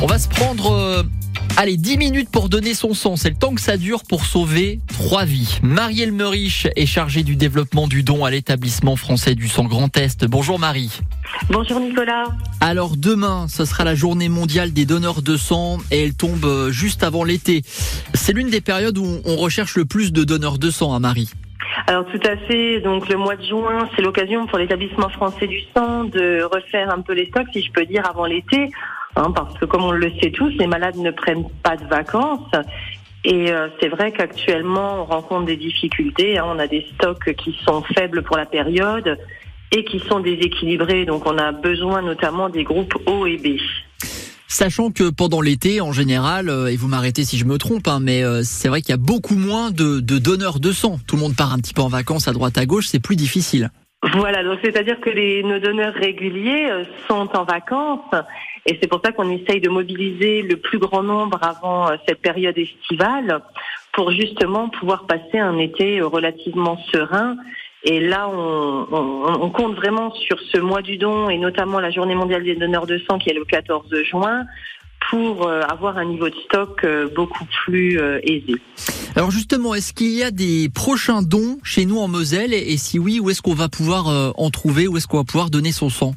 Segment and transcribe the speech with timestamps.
[0.00, 1.02] On va se prendre euh,
[1.56, 3.16] allez 10 minutes pour donner son sang.
[3.16, 5.58] C'est le temps que ça dure pour sauver trois vies.
[5.64, 10.24] Marielle Meurich est chargée du développement du don à l'établissement français du sang Grand Est.
[10.24, 11.00] Bonjour Marie.
[11.50, 12.26] Bonjour Nicolas.
[12.60, 16.70] Alors demain, ce sera la journée mondiale des donneurs de sang et elle tombe euh,
[16.70, 17.62] juste avant l'été.
[18.14, 21.32] C'est l'une des périodes où on recherche le plus de donneurs de sang à Marie.
[21.88, 22.80] Alors tout à fait.
[22.82, 27.00] Donc le mois de juin, c'est l'occasion pour l'établissement français du sang de refaire un
[27.00, 28.70] peu les stocks, si je peux dire, avant l'été.
[29.18, 32.52] Hein, parce que comme on le sait tous, les malades ne prennent pas de vacances.
[33.24, 36.38] Et euh, c'est vrai qu'actuellement, on rencontre des difficultés.
[36.38, 36.44] Hein.
[36.46, 39.18] on a des stocks qui sont faibles pour la période
[39.72, 41.04] et qui sont déséquilibrés.
[41.04, 43.58] Donc on a besoin notamment des groupes O et B.
[44.46, 47.98] Sachant que pendant l'été, en général, euh, et vous m'arrêtez si je me trompe, hein,
[48.00, 50.98] mais euh, c'est vrai qu'il y a beaucoup moins de, de donneurs de sang.
[51.06, 53.16] Tout le monde part un petit peu en vacances à droite à gauche, c'est plus
[53.16, 53.70] difficile.
[54.02, 58.14] Voilà, donc c'est-à-dire que les, nos donneurs réguliers euh, sont en vacances
[58.64, 62.20] et c'est pour ça qu'on essaye de mobiliser le plus grand nombre avant euh, cette
[62.20, 63.40] période estivale
[63.92, 67.36] pour justement pouvoir passer un été euh, relativement serein.
[67.82, 71.90] Et là, on, on, on compte vraiment sur ce mois du don et notamment la
[71.90, 74.44] journée mondiale des donneurs de sang qui est le 14 juin
[75.10, 78.56] pour avoir un niveau de stock beaucoup plus aisé.
[79.18, 82.54] Alors justement, est-ce qu'il y a des prochains dons chez nous en Moselle?
[82.54, 84.86] Et, si oui, où est-ce qu'on va pouvoir euh, en trouver?
[84.86, 86.14] Où est-ce qu'on va pouvoir donner son sang?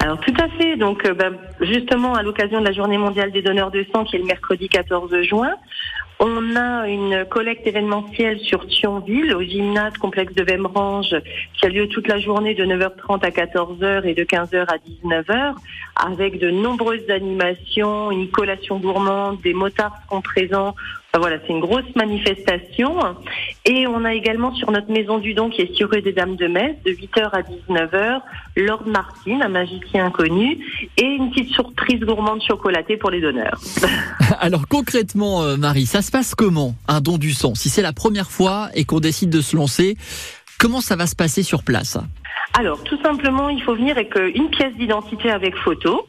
[0.00, 0.76] Alors tout à fait.
[0.76, 1.30] Donc euh, bah,
[1.60, 4.68] justement à l'occasion de la Journée mondiale des donneurs de sang qui est le mercredi
[4.68, 5.52] 14 juin,
[6.20, 11.16] on a une collecte événementielle sur Thionville, au gymnase complexe de Vemrange,
[11.54, 15.54] qui a lieu toute la journée de 9h30 à 14h et de 15h à 19h,
[15.96, 20.74] avec de nombreuses animations, une collation gourmande, des motards sont présents.
[21.18, 22.96] Voilà, c'est une grosse manifestation.
[23.64, 26.36] Et on a également sur notre maison du don, qui est sur rue des Dames
[26.36, 28.20] de Metz, de 8h à 19h,
[28.56, 30.58] Lord Martin, un magicien inconnu,
[30.96, 33.60] et une petite surprise gourmande chocolatée pour les donneurs.
[34.40, 37.54] Alors concrètement, euh, Marie, ça se passe comment un don du sang?
[37.54, 39.96] Si c'est la première fois et qu'on décide de se lancer,
[40.58, 41.98] comment ça va se passer sur place?
[42.54, 46.06] Alors tout simplement, il faut venir avec euh, une pièce d'identité avec photo,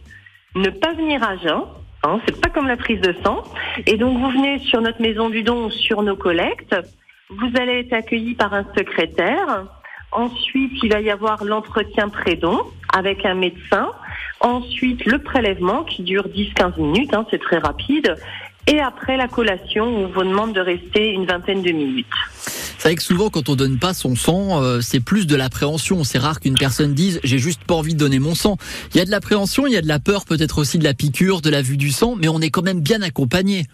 [0.56, 1.64] ne pas venir à jeun.
[2.04, 3.44] Hein, c'est pas comme la prise de sang.
[3.86, 6.76] Et donc vous venez sur notre maison du don, sur nos collectes.
[7.30, 9.66] Vous allez être accueilli par un secrétaire.
[10.12, 12.60] Ensuite, il va y avoir l'entretien pré-don
[12.94, 13.92] avec un médecin.
[14.42, 18.16] Ensuite, le prélèvement qui dure 10-15 minutes, hein, c'est très rapide.
[18.68, 22.08] Et après la collation, on vous demande de rester une vingtaine de minutes.
[22.82, 26.04] C'est vrai que souvent, quand on donne pas son sang, euh, c'est plus de l'appréhension.
[26.04, 28.58] C'est rare qu'une personne dise j'ai juste pas envie de donner mon sang.
[28.92, 30.96] Il y a de l'appréhension, il y a de la peur, peut-être aussi de la
[30.96, 33.66] piqûre, de la vue du sang, mais on est quand même bien accompagné.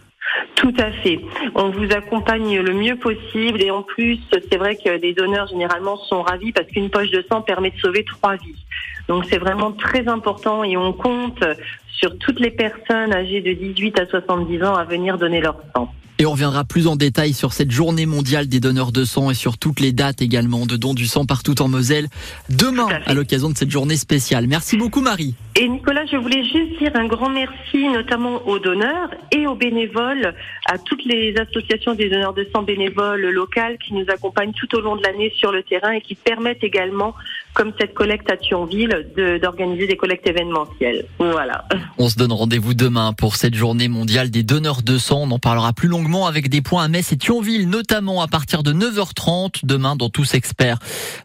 [0.55, 1.21] Tout à fait.
[1.55, 4.19] On vous accompagne le mieux possible et en plus,
[4.51, 7.79] c'est vrai que les donneurs généralement sont ravis parce qu'une poche de sang permet de
[7.79, 8.65] sauver trois vies.
[9.07, 11.45] Donc c'est vraiment très important et on compte
[11.93, 15.93] sur toutes les personnes âgées de 18 à 70 ans à venir donner leur sang.
[16.19, 19.35] Et on reviendra plus en détail sur cette journée mondiale des donneurs de sang et
[19.35, 22.07] sur toutes les dates également de dons du sang partout en Moselle
[22.49, 24.47] demain à, l'occasion de cette journée spéciale.
[24.47, 25.35] Merci beaucoup Marie.
[25.59, 30.35] Et Nicolas, je voulais juste dire un grand merci notamment aux donneurs et aux bénévoles,
[30.67, 34.81] à toutes les associations des donneurs de sang bénévoles locales qui nous accompagnent tout au
[34.81, 37.15] long de l'année sur le terrain et qui permettent également,
[37.55, 39.07] comme cette collecte à Thionville,
[39.41, 41.05] d'organiser des collectes événementielles.
[41.17, 41.65] Voilà.
[41.97, 45.23] On se donne rendez-vous demain pour cette journée mondiale des donneurs de sang.
[45.23, 48.61] On en parlera plus longuement avec des points à Metz et Thionville, notamment à partir
[48.61, 50.77] de 9h30 demain dans Tous Experts.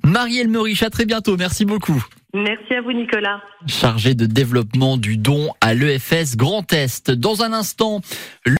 [0.02, 1.36] Marielle Meurich, à très bientôt.
[1.36, 2.02] Merci beaucoup.
[2.34, 3.42] Merci à vous Nicolas.
[3.66, 7.10] Chargé de développement du don à l'EFS Grand Est.
[7.10, 8.00] Dans un instant,